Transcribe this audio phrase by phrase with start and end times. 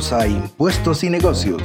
[0.00, 1.60] A Impuestos y Negocios,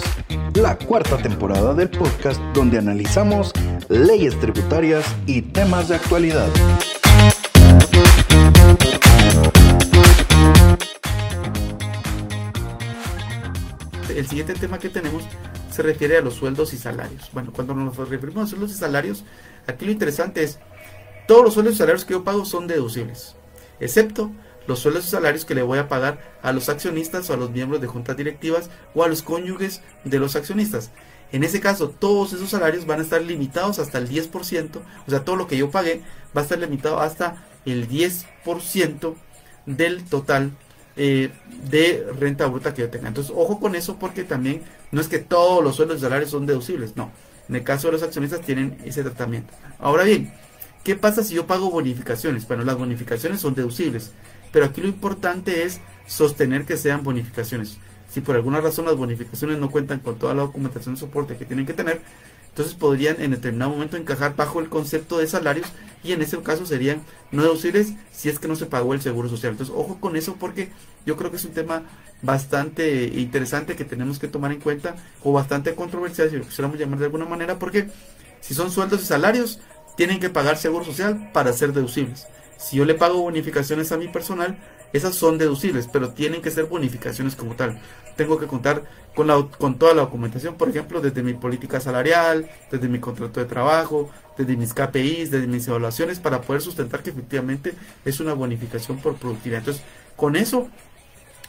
[0.56, 3.54] la cuarta temporada del podcast donde analizamos
[3.88, 6.50] leyes tributarias y temas de actualidad.
[14.14, 15.24] El siguiente tema que tenemos
[15.72, 17.30] se refiere a los sueldos y salarios.
[17.32, 19.24] Bueno, cuando nos referimos a sueldos y salarios,
[19.66, 20.60] aquí lo interesante es,
[21.26, 23.38] todos los sueldos y salarios que yo pago son deducibles,
[23.80, 24.30] excepto
[24.68, 27.52] los sueldos y salarios que le voy a pagar a los accionistas o a los
[27.52, 30.92] miembros de juntas directivas o a los cónyuges de los accionistas.
[31.32, 35.26] En ese caso, todos esos salarios van a estar limitados hasta el 10%, o sea,
[35.26, 36.02] todo lo que yo pagué
[36.36, 39.16] va a estar limitado hasta el 10%
[39.66, 40.52] del total
[40.98, 41.32] eh,
[41.70, 43.10] de renta bruta que yo tenga.
[43.10, 44.62] Entonces, ojo con eso porque también
[44.92, 47.12] no es que todos los sueldos y salarios son deducibles, no.
[47.50, 49.54] En el caso de los accionistas tienen ese tratamiento.
[49.78, 50.34] Ahora bien,
[50.84, 52.48] ¿qué pasa si yo pago bonificaciones?
[52.48, 54.12] Bueno, las bonificaciones son deducibles.
[54.56, 57.78] Pero aquí lo importante es sostener que sean bonificaciones.
[58.10, 61.44] Si por alguna razón las bonificaciones no cuentan con toda la documentación de soporte que
[61.44, 62.00] tienen que tener,
[62.48, 65.68] entonces podrían en determinado momento encajar bajo el concepto de salarios
[66.06, 67.02] y en ese caso serían
[67.34, 69.52] no deducibles si es que no se pagó el seguro social.
[69.52, 70.70] Entonces, ojo con eso porque
[71.06, 71.84] yo creo que es un tema
[72.22, 77.00] bastante interesante que tenemos que tomar en cuenta o bastante controversial, si lo quisiéramos llamar
[77.00, 77.90] de alguna manera, porque
[78.40, 79.60] si son sueldos y salarios,
[79.98, 82.26] tienen que pagar seguro social para ser deducibles.
[82.58, 84.58] Si yo le pago bonificaciones a mi personal,
[84.94, 87.80] esas son deducibles, pero tienen que ser bonificaciones como tal.
[88.16, 92.50] Tengo que contar con, la, con toda la documentación, por ejemplo, desde mi política salarial,
[92.72, 97.10] desde mi contrato de trabajo, desde mis KPIs, desde mis evaluaciones, para poder sustentar que
[97.10, 97.74] efectivamente
[98.06, 99.60] es una bonificación por productividad.
[99.60, 99.84] Entonces,
[100.16, 100.70] con eso,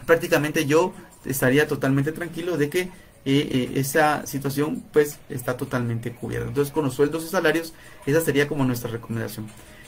[0.07, 0.93] prácticamente yo
[1.25, 2.91] estaría totalmente tranquilo de que eh,
[3.25, 6.49] eh, esa situación pues está totalmente cubierta.
[6.49, 7.75] Entonces, con los sueldos y salarios,
[8.07, 9.47] esa sería como nuestra recomendación.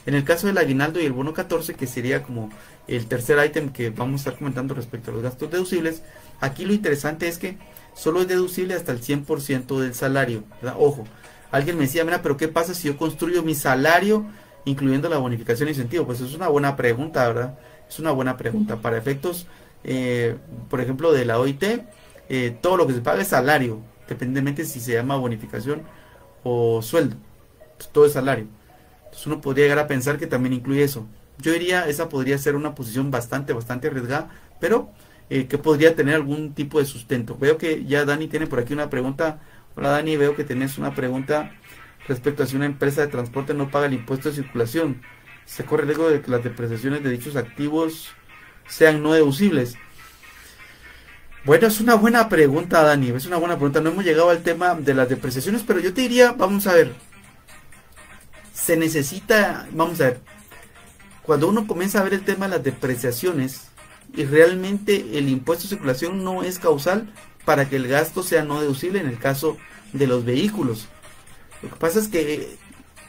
[0.08, 2.48] En el caso del aguinaldo y el bono 14, que sería como
[2.86, 6.02] el tercer ítem que vamos a estar comentando respecto a los gastos deducibles,
[6.40, 7.58] aquí lo interesante es que
[7.94, 10.44] solo es deducible hasta el 100% del salario.
[10.78, 11.04] Ojo,
[11.50, 14.24] alguien me decía, mira, pero ¿qué pasa si yo construyo mi salario
[14.64, 16.06] incluyendo la bonificación y incentivo?
[16.06, 17.58] Pues es una buena pregunta, ¿verdad?
[17.86, 18.76] Es una buena pregunta.
[18.76, 19.46] Para efectos,
[19.84, 20.38] eh,
[20.70, 21.62] por ejemplo, de la OIT,
[22.30, 25.82] eh, todo lo que se paga es salario, dependientemente si se llama bonificación
[26.44, 27.16] o sueldo.
[27.76, 28.46] Pues todo es salario
[29.26, 31.06] uno podría llegar a pensar que también incluye eso.
[31.38, 34.30] Yo diría, esa podría ser una posición bastante, bastante arriesgada,
[34.60, 34.90] pero
[35.30, 37.36] eh, que podría tener algún tipo de sustento.
[37.38, 39.40] Veo que ya Dani tiene por aquí una pregunta.
[39.76, 41.52] Hola Dani, veo que tenés una pregunta
[42.08, 45.02] respecto a si una empresa de transporte no paga el impuesto de circulación.
[45.44, 48.08] Se corre el riesgo de que las depreciaciones de dichos activos
[48.66, 49.76] sean no deducibles.
[51.44, 53.10] Bueno, es una buena pregunta, Dani.
[53.10, 53.80] Es una buena pregunta.
[53.80, 56.92] No hemos llegado al tema de las depreciaciones, pero yo te diría, vamos a ver,
[58.68, 60.20] se necesita, vamos a ver,
[61.22, 63.68] cuando uno comienza a ver el tema de las depreciaciones
[64.14, 67.10] y realmente el impuesto de circulación no es causal
[67.46, 69.56] para que el gasto sea no deducible en el caso
[69.94, 70.86] de los vehículos.
[71.62, 72.58] Lo que pasa es que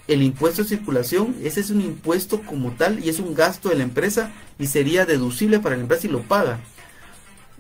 [0.08, 3.76] el impuesto de circulación, ese es un impuesto como tal y es un gasto de
[3.76, 6.62] la empresa y sería deducible para la empresa si lo paga.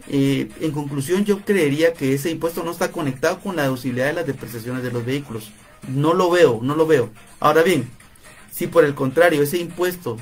[0.07, 4.13] Eh, en conclusión, yo creería que ese impuesto no está conectado con la deducibilidad de
[4.13, 5.51] las depreciaciones de los vehículos.
[5.87, 7.09] No lo veo, no lo veo.
[7.39, 7.89] Ahora bien,
[8.51, 10.17] si por el contrario ese impuesto,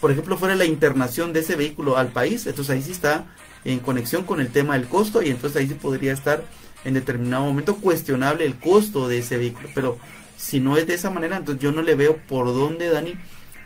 [0.00, 3.26] por ejemplo, fuera la internación de ese vehículo al país, entonces ahí sí está
[3.64, 6.44] en conexión con el tema del costo y entonces ahí sí podría estar
[6.84, 9.68] en determinado momento cuestionable el costo de ese vehículo.
[9.74, 9.98] Pero
[10.36, 13.14] si no es de esa manera, entonces yo no le veo por dónde, Dani,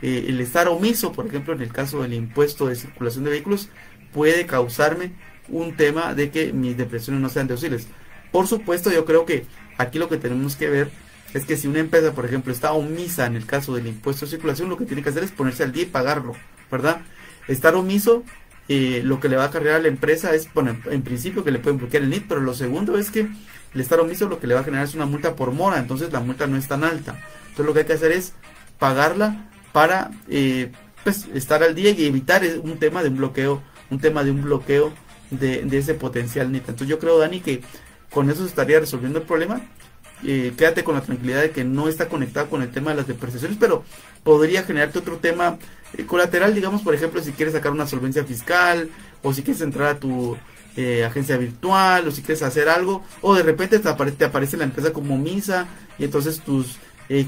[0.02, 3.70] eh, el estar omiso, por ejemplo, en el caso del impuesto de circulación de vehículos,
[4.12, 5.12] puede causarme
[5.48, 7.86] un tema de que mis depresiones no sean deducibles.
[8.32, 9.46] Por supuesto, yo creo que
[9.78, 10.90] aquí lo que tenemos que ver
[11.34, 14.30] es que si una empresa, por ejemplo, está omisa en el caso del impuesto de
[14.30, 16.34] circulación, lo que tiene que hacer es ponerse al día y pagarlo,
[16.70, 17.02] ¿verdad?
[17.48, 18.24] Estar omiso,
[18.68, 21.50] eh, lo que le va a cargar a la empresa es, bueno, en principio que
[21.50, 23.20] le pueden bloquear el NIT, pero lo segundo es que
[23.74, 26.12] el estar omiso lo que le va a generar es una multa por mora, entonces
[26.12, 27.18] la multa no es tan alta.
[27.42, 28.32] Entonces lo que hay que hacer es
[28.78, 30.72] pagarla para eh,
[31.04, 34.42] pues, estar al día y evitar un tema de un bloqueo, un tema de un
[34.42, 34.92] bloqueo
[35.30, 36.68] de, de ese potencial NIT.
[36.68, 37.60] Entonces yo creo, Dani, que
[38.10, 39.60] con eso se estaría resolviendo el problema
[40.24, 43.06] eh, quédate con la tranquilidad de que no está conectado con el tema de las
[43.06, 43.84] depreciaciones, pero
[44.24, 45.58] podría generarte otro tema
[45.92, 48.88] eh, colateral, digamos, por ejemplo, si quieres sacar una solvencia fiscal,
[49.22, 50.36] o si quieres entrar a tu
[50.76, 54.92] eh, agencia virtual, o si quieres hacer algo, o de repente te, aparece la empresa
[54.92, 55.66] como misa,
[55.98, 56.78] y entonces tus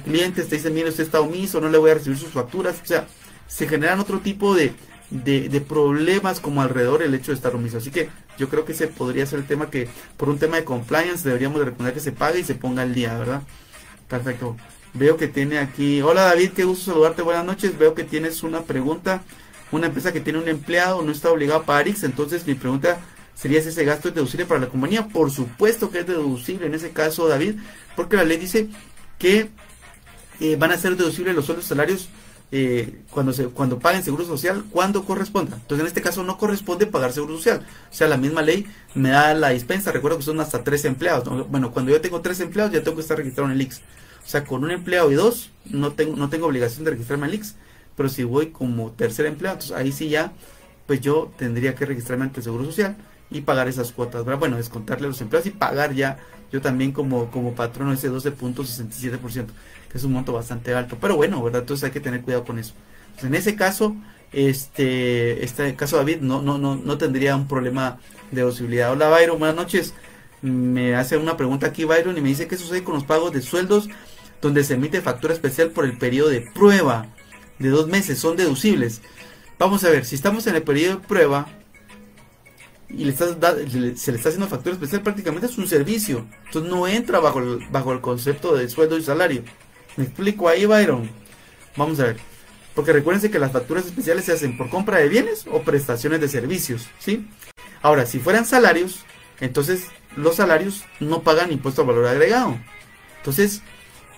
[0.05, 2.87] clientes te dicen, mire, usted está omiso, no le voy a recibir sus facturas, o
[2.87, 3.06] sea,
[3.46, 4.73] se generan otro tipo de,
[5.10, 7.78] de, problemas como alrededor el hecho de estar omiso.
[7.78, 8.08] Así que
[8.38, 11.58] yo creo que ese podría ser el tema que por un tema de compliance deberíamos
[11.58, 13.43] de recomendar que se pague y se ponga al día, ¿verdad?
[14.08, 14.56] Perfecto.
[14.94, 17.78] Veo que tiene aquí, hola David, qué gusto saludarte, buenas noches.
[17.78, 19.22] Veo que tienes una pregunta.
[19.70, 23.00] Una empresa que tiene un empleado no está obligado a pagar X, entonces mi pregunta
[23.34, 25.08] sería si ese gasto es deducible para la compañía.
[25.08, 27.56] Por supuesto que es deducible en ese caso, David,
[27.94, 28.69] porque la ley dice
[29.19, 29.50] que
[30.40, 32.08] eh, van a ser deducibles los sueldos salarios
[32.50, 35.56] eh, cuando se cuando paguen seguro social cuando corresponda.
[35.56, 37.66] Entonces en este caso no corresponde pagar seguro social.
[37.90, 39.92] O sea, la misma ley me da la dispensa.
[39.92, 41.48] Recuerdo que son hasta tres empleados.
[41.50, 43.76] Bueno, cuando yo tengo tres empleados ya tengo que estar registrado en el IX.
[43.78, 47.32] O sea, con un empleado y dos no tengo no tengo obligación de registrarme en
[47.32, 47.54] el IX.
[47.96, 50.32] Pero si voy como tercer empleado, entonces ahí sí ya,
[50.86, 52.96] pues yo tendría que registrarme ante el seguro social
[53.30, 54.24] y pagar esas cuotas.
[54.38, 56.18] Bueno, descontarle a los empleados y pagar ya
[56.52, 59.46] yo también como, como patrono ese 12.67%
[59.90, 60.99] que es un monto bastante alto.
[61.00, 61.62] Pero bueno, ¿verdad?
[61.62, 62.75] Entonces hay que tener cuidado con eso.
[63.23, 63.96] en ese caso,
[64.32, 67.99] este, este caso David no, no, no, no tendría un problema
[68.31, 68.93] de posibilidad.
[68.93, 69.94] Hola Byron, buenas noches.
[70.43, 73.43] Me hace una pregunta aquí Byron y me dice qué sucede con los pagos de
[73.43, 73.88] sueldos
[74.40, 77.08] donde se emite factura especial por el periodo de prueba
[77.58, 79.00] de dos meses, son deducibles.
[79.58, 81.49] Vamos a ver, si estamos en el periodo de prueba
[82.88, 83.37] y le estás
[83.96, 86.26] se le está haciendo factura especial, prácticamente es un servicio.
[86.46, 89.43] Entonces no entra bajo bajo el concepto de sueldo y salario.
[89.98, 91.10] Me explico ahí, Byron.
[91.76, 92.18] Vamos a ver.
[92.72, 96.28] Porque recuérdense que las facturas especiales se hacen por compra de bienes o prestaciones de
[96.28, 97.28] servicios, ¿sí?
[97.82, 99.00] Ahora, si fueran salarios,
[99.40, 102.56] entonces los salarios no pagan impuesto al valor agregado.
[103.16, 103.60] Entonces,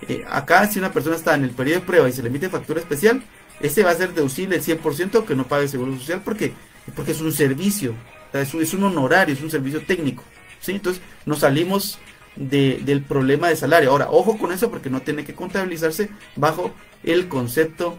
[0.07, 2.47] eh, acá si una persona está en el periodo de prueba y se le emite
[2.47, 3.23] factura especial,
[3.59, 6.53] ese va a ser deducible el 100% que no pague seguro social porque,
[6.95, 7.95] porque es un servicio,
[8.33, 10.23] es un, es un honorario, es un servicio técnico,
[10.59, 10.73] ¿sí?
[10.73, 11.97] Entonces, nos salimos
[12.35, 13.91] del problema de salario.
[13.91, 16.71] Ahora, ojo con eso porque no tiene que contabilizarse bajo
[17.03, 17.97] el concepto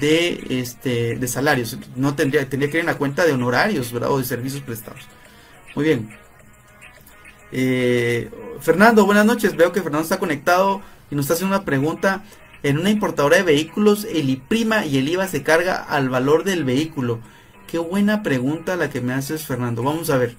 [0.00, 1.76] de este de salarios.
[1.96, 5.02] No tendría, tendría que ir en la cuenta de honorarios o de servicios prestados.
[5.74, 6.10] Muy bien.
[7.52, 8.30] Eh,
[8.60, 9.56] Fernando, buenas noches.
[9.56, 12.24] Veo que Fernando está conectado y nos está haciendo una pregunta.
[12.64, 16.64] En una importadora de vehículos, el IPRIMA y el IVA se carga al valor del
[16.64, 17.20] vehículo.
[17.68, 19.84] Qué buena pregunta la que me haces, Fernando.
[19.84, 20.36] Vamos a ver.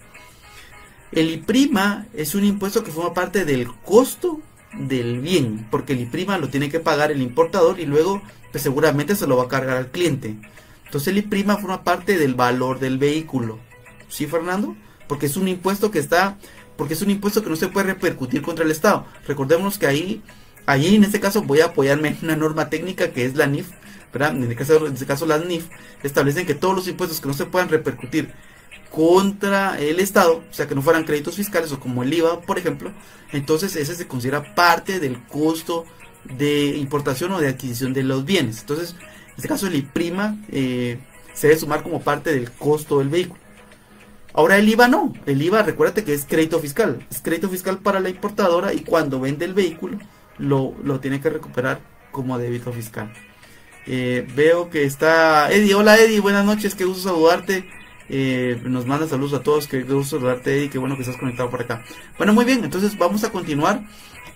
[1.11, 4.39] El IPRIMA es un impuesto que forma parte del costo
[4.77, 8.21] del bien, porque el IPRIMA lo tiene que pagar el importador y luego
[8.51, 10.35] pues seguramente se lo va a cargar al cliente.
[10.85, 13.57] Entonces el IPRIMA forma parte del valor del vehículo.
[14.07, 14.75] ¿Sí, Fernando?
[15.07, 16.37] Porque es un impuesto que está,
[16.77, 19.05] porque es un impuesto que no se puede repercutir contra el Estado.
[19.27, 20.21] Recordemos que ahí,
[20.67, 23.69] allí en este caso voy a apoyarme en una norma técnica que es la NIF,
[24.13, 24.35] ¿verdad?
[24.35, 25.65] En, caso, en este caso las NIF
[26.03, 28.31] establecen que todos los impuestos que no se puedan repercutir
[28.89, 32.57] contra el Estado, o sea, que no fueran créditos fiscales o como el IVA, por
[32.57, 32.91] ejemplo,
[33.31, 35.85] entonces ese se considera parte del costo
[36.23, 38.59] de importación o de adquisición de los bienes.
[38.61, 40.99] Entonces, en este caso el IPRIMA eh,
[41.33, 43.39] se debe sumar como parte del costo del vehículo.
[44.33, 47.99] Ahora el IVA no, el IVA recuérdate que es crédito fiscal, es crédito fiscal para
[47.99, 49.97] la importadora y cuando vende el vehículo
[50.37, 51.79] lo, lo tiene que recuperar
[52.11, 53.11] como débito fiscal.
[53.87, 57.67] Eh, veo que está Eddie, hola Eddie, buenas noches, qué gusto saludarte.
[58.09, 61.49] Eh, nos manda saludos a todos, que gusto saludarte y qué bueno que estás conectado
[61.49, 61.83] por acá.
[62.17, 63.83] Bueno, muy bien, entonces vamos a continuar.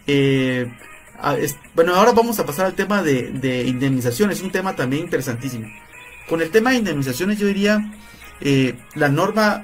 [0.05, 0.71] Eh,
[1.73, 5.67] bueno, ahora vamos a pasar al tema de, de indemnizaciones, un tema también interesantísimo.
[6.29, 7.93] Con el tema de indemnizaciones yo diría,
[8.41, 9.63] eh, la norma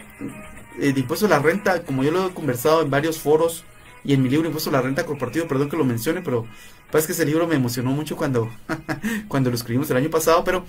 [0.78, 3.66] de impuesto a la renta, como yo lo he conversado en varios foros
[4.04, 6.48] y en mi libro Impuesto a la Renta Corporativo, perdón que lo mencione, pero
[6.90, 8.50] parece que ese libro me emocionó mucho cuando,
[9.28, 10.64] cuando lo escribimos el año pasado, pero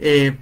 [0.00, 0.36] eh,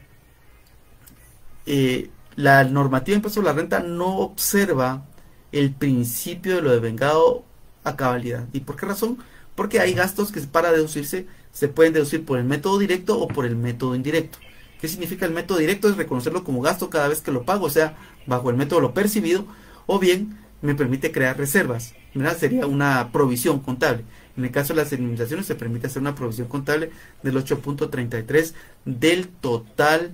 [2.36, 5.04] la normativa de impuesto a la renta no observa
[5.52, 7.44] el principio de lo de vengado
[7.82, 8.46] a cabalidad.
[8.52, 9.18] ¿Y por qué razón?
[9.54, 13.46] Porque hay gastos que para deducirse se pueden deducir por el método directo o por
[13.46, 14.38] el método indirecto.
[14.80, 15.88] ¿Qué significa el método directo?
[15.88, 18.92] Es reconocerlo como gasto cada vez que lo pago, o sea, bajo el método lo
[18.92, 19.46] percibido,
[19.86, 21.94] o bien me permite crear reservas.
[22.38, 24.04] Sería una provisión contable.
[24.36, 26.90] En el caso de las indemnizaciones se permite hacer una provisión contable
[27.22, 28.52] del 8.33
[28.84, 30.12] del total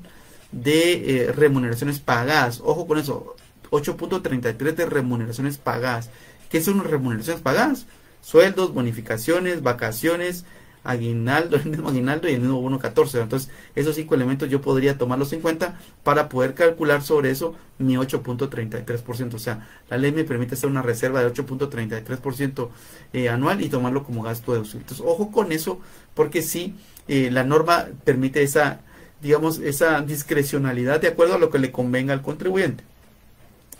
[0.52, 2.60] de eh, remuneraciones pagadas.
[2.64, 3.36] Ojo con eso,
[3.70, 6.10] 8.33 de remuneraciones pagadas.
[6.50, 7.86] ¿Qué son remuneraciones pagadas?
[8.20, 10.44] Sueldos, bonificaciones, vacaciones,
[10.84, 13.20] aguinaldo, el mismo aguinaldo y el mismo bono 14.
[13.20, 17.94] Entonces, esos cinco elementos yo podría tomarlos en cuenta para poder calcular sobre eso mi
[17.96, 19.34] 8.33%.
[19.34, 22.68] O sea, la ley me permite hacer una reserva de 8.33%
[23.12, 25.80] eh, anual y tomarlo como gasto de Entonces, ojo con eso,
[26.14, 26.76] porque si
[27.08, 28.80] eh, la norma permite esa
[29.22, 32.84] digamos, esa discrecionalidad de acuerdo a lo que le convenga al contribuyente.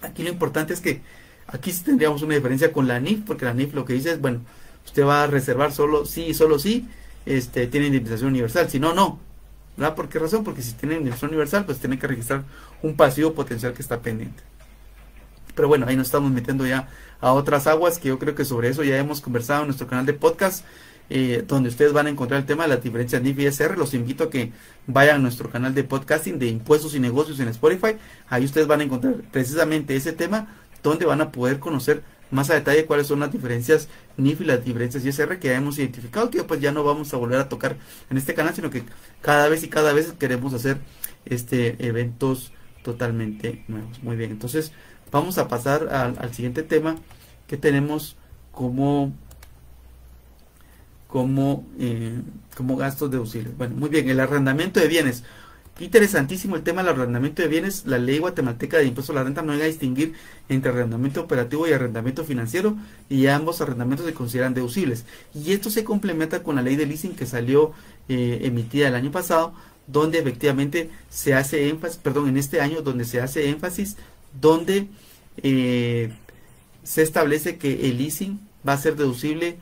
[0.00, 1.02] Aquí lo importante es que
[1.46, 4.20] aquí sí tendríamos una diferencia con la NIF, porque la NIF lo que dice es,
[4.20, 4.40] bueno,
[4.86, 6.88] usted va a reservar solo sí y solo sí,
[7.26, 9.18] este, tiene indemnización universal, si no, no.
[9.76, 9.94] ¿Verdad?
[9.94, 10.44] ¿Por qué razón?
[10.44, 12.44] Porque si tiene indemnización universal, pues tiene que registrar
[12.82, 14.42] un pasivo potencial que está pendiente.
[15.54, 16.88] Pero bueno, ahí nos estamos metiendo ya
[17.20, 20.06] a otras aguas, que yo creo que sobre eso ya hemos conversado en nuestro canal
[20.06, 20.64] de podcast.
[21.14, 23.76] Eh, donde ustedes van a encontrar el tema de las diferencias NIF y SR.
[23.76, 24.50] Los invito a que
[24.86, 27.98] vayan a nuestro canal de podcasting de impuestos y negocios en Spotify.
[28.30, 30.48] Ahí ustedes van a encontrar precisamente ese tema
[30.82, 34.64] donde van a poder conocer más a detalle cuáles son las diferencias NIF y las
[34.64, 37.76] diferencias ISR que hemos identificado, que pues ya no vamos a volver a tocar
[38.08, 38.82] en este canal, sino que
[39.20, 40.78] cada vez y cada vez queremos hacer
[41.26, 42.52] este eventos
[42.82, 44.02] totalmente nuevos.
[44.02, 44.72] Muy bien, entonces
[45.10, 46.96] vamos a pasar al, siguiente tema
[47.46, 48.16] que tenemos
[48.50, 49.12] como
[51.12, 52.22] como, eh,
[52.56, 53.54] como gastos deducibles.
[53.58, 55.24] Bueno, muy bien, el arrendamiento de bienes.
[55.78, 57.84] Interesantísimo el tema del arrendamiento de bienes.
[57.84, 60.14] La ley guatemalteca de impuesto a la renta no llega a distinguir
[60.48, 62.78] entre arrendamiento operativo y arrendamiento financiero
[63.10, 65.04] y ambos arrendamientos se consideran deducibles.
[65.34, 67.72] Y esto se complementa con la ley de leasing que salió
[68.08, 69.52] eh, emitida el año pasado,
[69.86, 73.98] donde efectivamente se hace énfasis, perdón, en este año donde se hace énfasis,
[74.40, 74.88] donde
[75.42, 76.10] eh,
[76.84, 79.58] se establece que el leasing va a ser deducible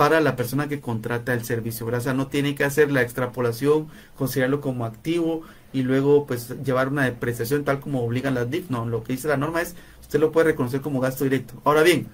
[0.00, 1.86] para la persona que contrata el servicio.
[1.86, 5.42] O sea, no tiene que hacer la extrapolación, considerarlo como activo
[5.74, 8.70] y luego pues llevar una depreciación tal como obligan las DIF.
[8.70, 11.60] No, lo que dice la norma es, usted lo puede reconocer como gasto directo.
[11.64, 12.06] Ahora bien,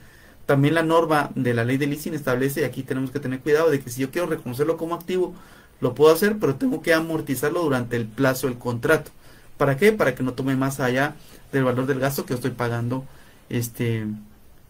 [0.47, 3.71] también la norma de la ley de leasing establece, y aquí tenemos que tener cuidado,
[3.71, 5.33] de que si yo quiero reconocerlo como activo,
[5.81, 9.13] lo puedo hacer, pero tengo que amortizarlo durante el plazo del contrato.
[9.59, 9.93] ¿Para qué?
[9.93, 11.15] Para que no tome más allá
[11.53, 13.05] del valor del gasto que estoy pagando
[13.49, 14.09] este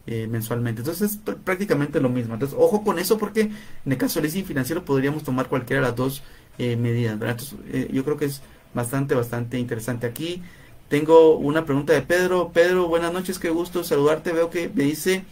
[0.08, 0.82] eh, mensualmente.
[0.82, 2.34] Entonces es prácticamente lo mismo.
[2.34, 5.88] Entonces, ojo con eso porque en el caso del leasing financiero podríamos tomar cualquiera de
[5.88, 6.22] las dos
[6.58, 7.14] eh, medidas.
[7.14, 8.40] Entonces, eh, yo creo que es
[8.72, 10.06] bastante, bastante interesante.
[10.06, 10.42] Aquí
[10.88, 12.52] tengo una pregunta de Pedro.
[12.54, 14.32] Pedro, buenas noches, qué gusto saludarte.
[14.32, 15.24] Veo que me dice,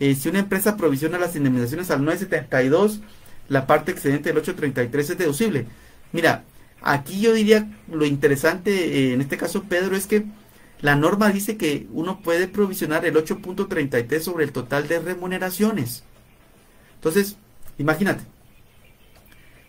[0.00, 3.00] si una empresa provisiona las indemnizaciones al 972,
[3.48, 5.66] la parte excedente del 833 es deducible.
[6.10, 6.42] Mira,
[6.82, 10.24] aquí yo diría lo interesante en este caso, Pedro, es que
[10.80, 16.04] la norma dice que uno puede provisionar el 8.33 sobre el total de remuneraciones.
[16.94, 17.36] Entonces,
[17.78, 18.24] imagínate,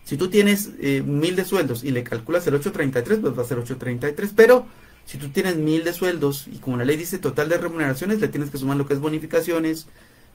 [0.04, 3.46] si tú tienes eh, mil de sueldos y le calculas el 8.33, pues va a
[3.46, 4.66] ser 8.33, pero
[5.04, 8.28] si tú tienes mil de sueldos y como la ley dice total de remuneraciones, le
[8.28, 9.88] tienes que sumar lo que es bonificaciones,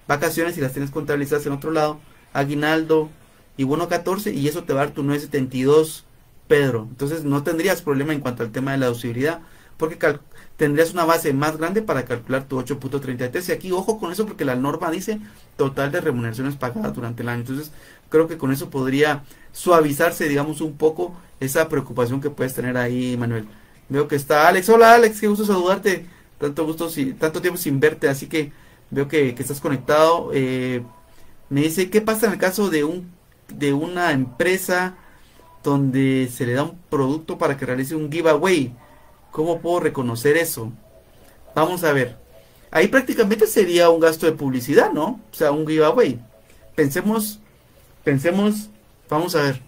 [0.07, 1.99] vacaciones y las tienes contabilizadas en otro lado,
[2.33, 3.09] aguinaldo
[3.55, 6.03] y bono 14 y eso te va a dar tu 972,
[6.49, 6.87] Pedro.
[6.89, 9.41] Entonces no tendrías problema en cuanto al tema de la deducibilidad
[9.77, 9.97] porque
[10.57, 13.49] tendrías una base más grande para calcular tu 8.33.
[13.49, 15.19] Y aquí, ojo con eso, porque la norma dice
[15.57, 17.41] total de remuneraciones pagadas durante el año.
[17.41, 17.71] Entonces,
[18.09, 23.17] creo que con eso podría suavizarse, digamos, un poco esa preocupación que puedes tener ahí,
[23.17, 23.47] Manuel.
[23.89, 24.69] Veo que está Alex.
[24.69, 26.05] Hola, Alex, qué gusto saludarte.
[26.39, 28.51] Tanto gusto, tanto tiempo sin verte, así que
[28.89, 30.31] veo que, estás conectado.
[30.33, 30.83] Eh,
[31.49, 33.13] me dice, ¿qué pasa en el caso de un
[33.47, 34.95] de una empresa
[35.63, 38.73] donde se le da un producto para que realice un giveaway?
[39.35, 40.71] ¿Cómo puedo reconocer eso?
[41.53, 42.15] Vamos a ver.
[42.71, 45.19] Ahí prácticamente sería un gasto de publicidad, ¿no?
[45.29, 46.21] O sea, un giveaway.
[46.73, 47.41] Pensemos,
[48.05, 48.69] pensemos,
[49.09, 49.61] vamos a ver.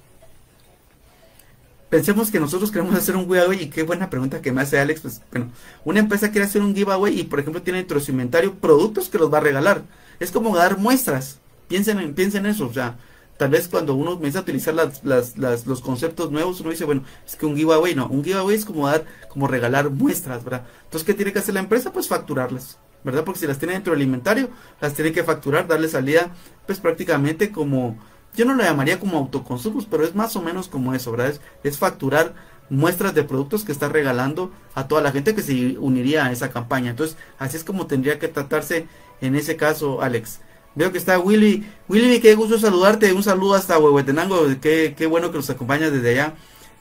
[1.90, 5.02] Pensemos que nosotros queremos hacer un giveaway y qué buena pregunta que me hace Alex.
[5.02, 5.52] Pues bueno,
[5.84, 9.10] una empresa quiere hacer un giveaway y por ejemplo tiene dentro de su inventario productos
[9.10, 9.84] que los va a regalar.
[10.22, 11.40] Es como dar muestras.
[11.68, 12.68] Piensen en, piensen en eso.
[12.68, 12.96] O sea,
[13.38, 17.04] tal vez cuando uno comienza a utilizar las, las, los conceptos nuevos, uno dice, bueno,
[17.26, 20.66] es que un giveaway, no, un giveaway es como dar, como regalar muestras, ¿verdad?
[20.84, 21.94] Entonces, ¿qué tiene que hacer la empresa?
[21.94, 23.24] Pues facturarlas, ¿verdad?
[23.24, 24.50] Porque si las tiene dentro del inventario,
[24.82, 26.32] las tiene que facturar, darle salida,
[26.66, 27.98] pues prácticamente como,
[28.36, 31.30] yo no lo llamaría como autoconsumos, pero es más o menos como eso, ¿verdad?
[31.30, 32.34] Es, es facturar
[32.70, 36.52] muestras de productos que está regalando a toda la gente que se uniría a esa
[36.52, 36.90] campaña.
[36.90, 38.88] Entonces, así es como tendría que tratarse
[39.22, 40.42] en ese caso, Alex.
[40.78, 41.66] Veo que está Willy.
[41.90, 43.12] Willy, qué gusto saludarte.
[43.12, 44.46] Un saludo hasta Huehuetenango.
[44.62, 46.36] Qué, qué bueno que nos acompañas desde allá.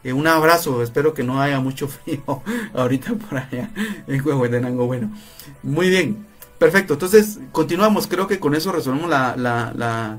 [0.05, 0.83] Eh, un abrazo.
[0.83, 2.43] Espero que no haya mucho frío
[2.75, 3.71] ahorita por allá
[4.07, 4.87] en Huehuetenango.
[4.87, 5.11] Bueno,
[5.63, 6.27] muy bien.
[6.59, 6.93] Perfecto.
[6.93, 8.07] Entonces, continuamos.
[8.07, 10.19] Creo que con eso resolvemos la, la, la,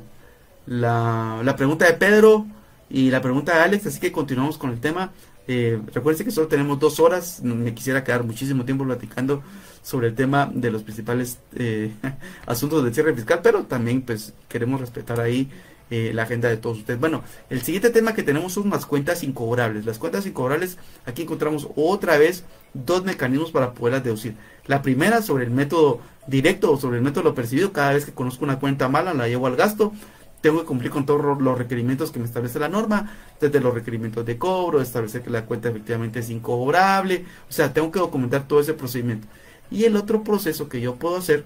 [0.66, 2.48] la, la pregunta de Pedro
[2.90, 3.86] y la pregunta de Alex.
[3.86, 5.12] Así que continuamos con el tema.
[5.48, 7.42] Eh, recuerden que solo tenemos dos horas.
[7.42, 9.42] Me quisiera quedar muchísimo tiempo platicando
[9.82, 11.94] sobre el tema de los principales eh,
[12.46, 15.50] asuntos del cierre fiscal, pero también pues queremos respetar ahí
[15.90, 17.00] eh, la agenda de todos ustedes.
[17.00, 19.86] Bueno, el siguiente tema que tenemos son las cuentas incobrables.
[19.86, 24.36] Las cuentas incobrables, aquí encontramos otra vez dos mecanismos para poderlas deducir.
[24.66, 27.72] La primera sobre el método directo o sobre el método percibido.
[27.72, 29.94] Cada vez que conozco una cuenta mala la llevo al gasto
[30.42, 34.26] tengo que cumplir con todos los requerimientos que me establece la norma, desde los requerimientos
[34.26, 38.60] de cobro, establecer que la cuenta efectivamente es incobrable, o sea, tengo que documentar todo
[38.60, 39.28] ese procedimiento.
[39.70, 41.46] Y el otro proceso que yo puedo hacer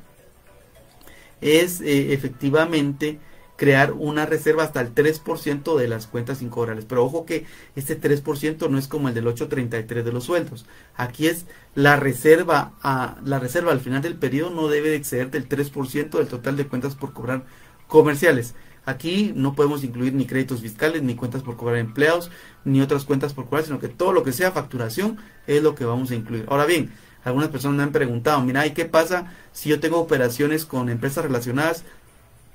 [1.41, 3.19] es eh, efectivamente
[3.61, 6.85] crear una reserva hasta el 3% de las cuentas incobrables.
[6.85, 7.45] Pero ojo que
[7.75, 10.65] este 3% no es como el del 833 de los sueldos.
[10.95, 11.45] Aquí es
[11.75, 16.27] la reserva a la reserva al final del periodo no debe exceder del 3% del
[16.27, 17.43] total de cuentas por cobrar
[17.87, 18.55] comerciales.
[18.85, 22.31] Aquí no podemos incluir ni créditos fiscales, ni cuentas por cobrar empleados,
[22.65, 25.85] ni otras cuentas por cobrar, sino que todo lo que sea facturación es lo que
[25.85, 26.45] vamos a incluir.
[26.47, 26.91] Ahora bien,
[27.23, 31.23] algunas personas me han preguntado, mira, ¿y qué pasa si yo tengo operaciones con empresas
[31.23, 31.83] relacionadas?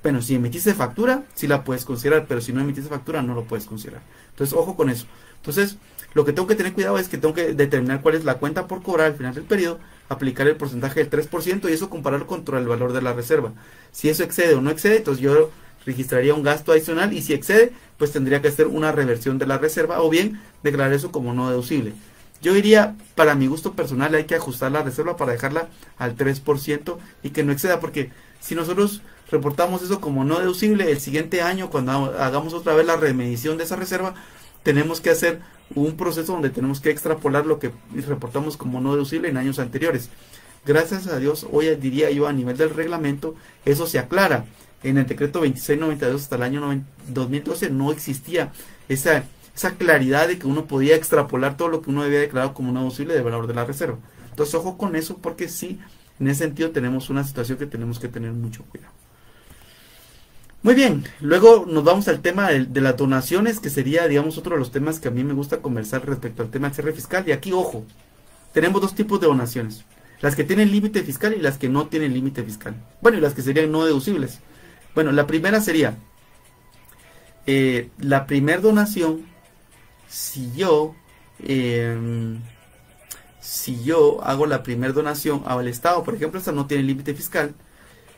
[0.03, 3.45] Bueno, si emitiste factura, sí la puedes considerar, pero si no emitiste factura, no lo
[3.45, 4.01] puedes considerar.
[4.31, 5.05] Entonces, ojo con eso.
[5.37, 5.77] Entonces,
[6.13, 8.67] lo que tengo que tener cuidado es que tengo que determinar cuál es la cuenta
[8.67, 9.79] por cobrar al final del periodo,
[10.09, 13.53] aplicar el porcentaje del 3% y eso compararlo contra el valor de la reserva.
[13.91, 15.51] Si eso excede o no excede, entonces yo
[15.87, 19.57] registraría un gasto adicional y si excede, pues tendría que hacer una reversión de la
[19.57, 21.93] reserva o bien declarar eso como no deducible.
[22.41, 26.97] Yo diría, para mi gusto personal, hay que ajustar la reserva para dejarla al 3%
[27.23, 29.01] y que no exceda, porque si nosotros
[29.31, 33.63] reportamos eso como no deducible, el siguiente año, cuando hagamos otra vez la remedición de
[33.63, 34.13] esa reserva,
[34.63, 35.39] tenemos que hacer
[35.73, 37.71] un proceso donde tenemos que extrapolar lo que
[38.07, 40.09] reportamos como no deducible en años anteriores.
[40.65, 44.45] Gracias a Dios, hoy diría yo a nivel del reglamento, eso se aclara.
[44.83, 48.51] En el decreto 2692 hasta el año 2012 no existía
[48.87, 49.23] esa
[49.57, 52.81] esa claridad de que uno podía extrapolar todo lo que uno había declarado como no
[52.81, 53.97] deducible del valor de la reserva.
[54.29, 55.79] Entonces, ojo con eso porque sí,
[56.19, 58.93] en ese sentido tenemos una situación que tenemos que tener mucho cuidado.
[60.61, 64.59] Muy bien, luego nos vamos al tema de, las donaciones, que sería, digamos, otro de
[64.59, 67.23] los temas que a mí me gusta conversar respecto al tema del cierre fiscal.
[67.27, 67.83] Y aquí, ojo,
[68.53, 69.85] tenemos dos tipos de donaciones.
[70.21, 72.75] Las que tienen límite fiscal y las que no tienen límite fiscal.
[73.01, 74.39] Bueno, y las que serían no deducibles.
[74.97, 75.95] Bueno, la primera sería,
[77.45, 79.27] eh, la primera donación
[80.09, 80.95] si yo,
[81.37, 82.39] em,
[83.39, 87.53] si yo hago la primera donación al Estado, por ejemplo, esta no tiene límite fiscal,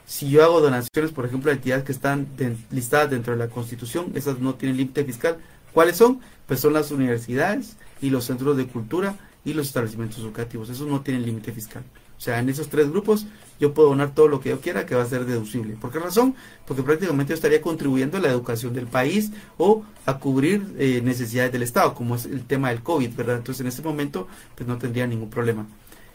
[0.05, 2.29] si yo hago donaciones, por ejemplo, a entidades que están
[2.71, 5.37] listadas dentro de la Constitución, esas no tienen límite fiscal.
[5.73, 6.21] ¿Cuáles son?
[6.47, 10.69] Pues son las universidades y los centros de cultura y los establecimientos educativos.
[10.69, 11.83] Esos no tienen límite fiscal.
[12.19, 13.25] O sea, en esos tres grupos
[13.61, 15.77] yo puedo donar todo lo que yo quiera que va a ser deducible.
[15.79, 16.35] ¿Por qué razón?
[16.67, 21.53] Porque prácticamente yo estaría contribuyendo a la educación del país o a cubrir eh, necesidades
[21.53, 23.37] del Estado, como es el tema del COVID, ¿verdad?
[23.37, 25.65] Entonces en este momento pues no tendría ningún problema.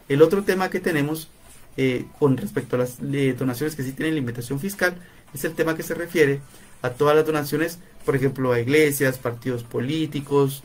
[0.07, 1.27] El otro tema que tenemos
[1.75, 4.95] eh, con respecto a las eh, donaciones que sí tienen limitación fiscal
[5.33, 6.39] es el tema que se refiere
[6.83, 10.63] a todas las donaciones, por ejemplo, a iglesias, partidos políticos,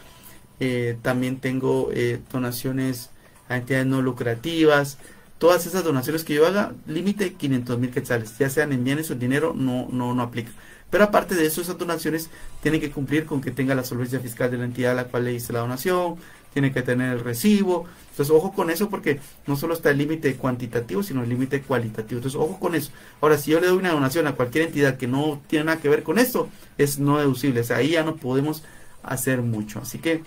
[1.01, 1.91] también tengo
[2.31, 3.09] donaciones
[3.49, 4.99] a entidades no lucrativas,
[5.41, 9.15] todas esas donaciones que yo haga, límite 500 mil quetzales, ya sean en bienes o
[9.15, 10.51] en dinero, no, no, no aplica.
[10.91, 12.29] Pero aparte de eso, esas donaciones
[12.63, 15.25] tienen que cumplir con que tenga la solvencia fiscal de la entidad a la cual
[15.25, 16.17] le hice la donación,
[16.53, 17.87] tiene que tener el recibo.
[18.11, 22.19] Entonces, ojo con eso porque no solo está el límite cuantitativo, sino el límite cualitativo.
[22.19, 22.91] Entonces, ojo con eso.
[23.23, 25.89] Ahora, si yo le doy una donación a cualquier entidad que no tiene nada que
[25.89, 27.61] ver con esto, es no deducible.
[27.61, 28.63] O sea, ahí ya no podemos
[29.03, 29.79] hacer mucho.
[29.81, 30.23] Así que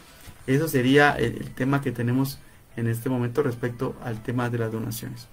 [0.48, 2.40] eso sería el tema que tenemos
[2.76, 5.28] en este momento respecto al tema de las donaciones.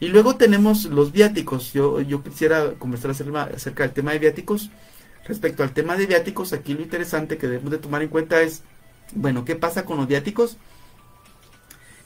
[0.00, 1.72] Y luego tenemos los viáticos.
[1.72, 4.70] Yo, yo quisiera conversar acerca del tema de viáticos.
[5.26, 8.64] Respecto al tema de viáticos, aquí lo interesante que debemos de tomar en cuenta es,
[9.14, 10.56] bueno, ¿qué pasa con los viáticos?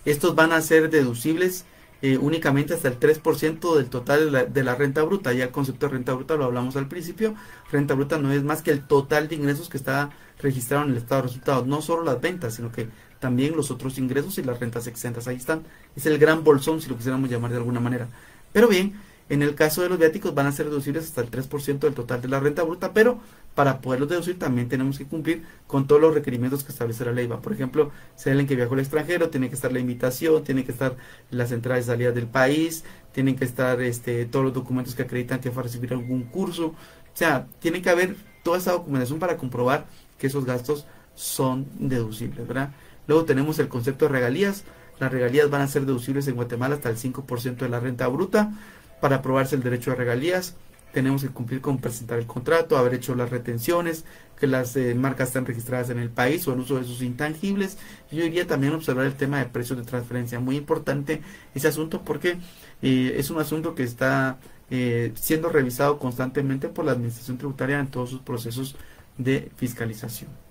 [0.04, 1.64] Estos van a ser deducibles
[2.02, 5.32] eh, únicamente hasta el 3% del total de la, de la, renta bruta.
[5.32, 7.34] Ya el concepto de renta bruta lo hablamos al principio.
[7.72, 10.98] Renta bruta no es más que el total de ingresos que está registrado en el
[10.98, 11.66] estado de resultados.
[11.66, 12.88] No solo las ventas, sino que
[13.26, 15.26] también los otros ingresos y las rentas exentas.
[15.26, 15.64] Ahí están.
[15.96, 18.06] Es el gran bolsón, si lo quisiéramos llamar de alguna manera.
[18.52, 18.94] Pero bien,
[19.28, 22.22] en el caso de los viáticos van a ser deducibles hasta el 3% del total
[22.22, 23.18] de la renta bruta, pero
[23.56, 27.26] para poderlos deducir también tenemos que cumplir con todos los requerimientos que establece la ley.
[27.26, 30.70] Por ejemplo, si alguien que viajó al extranjero, tiene que estar la invitación, tiene que
[30.70, 30.94] estar
[31.32, 35.40] las entradas y salidas del país, tienen que estar este, todos los documentos que acreditan
[35.40, 36.66] que fue a recibir algún curso.
[36.66, 36.74] O
[37.14, 39.86] sea, tiene que haber toda esa documentación para comprobar
[40.16, 40.86] que esos gastos
[41.16, 42.70] son deducibles, ¿verdad?
[43.06, 44.64] Luego tenemos el concepto de regalías.
[44.98, 48.52] Las regalías van a ser deducibles en Guatemala hasta el 5% de la renta bruta.
[49.00, 50.54] Para aprobarse el derecho a regalías,
[50.92, 54.06] tenemos que cumplir con presentar el contrato, haber hecho las retenciones,
[54.40, 57.76] que las eh, marcas están registradas en el país o el uso de sus intangibles.
[58.10, 60.40] Yo diría también observar el tema de precios de transferencia.
[60.40, 61.20] Muy importante
[61.54, 62.38] ese asunto porque
[62.80, 64.38] eh, es un asunto que está
[64.70, 68.74] eh, siendo revisado constantemente por la Administración Tributaria en todos sus procesos
[69.18, 70.45] de fiscalización.